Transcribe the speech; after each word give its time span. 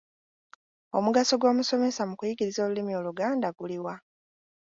Omugaso 0.97 1.33
gw’omusomesa 1.39 2.01
mu 2.09 2.13
kuyigiriza 2.19 2.59
olulimi 2.65 2.91
Oluganda 2.99 3.47
guli 3.57 3.77
wa? 3.85 3.95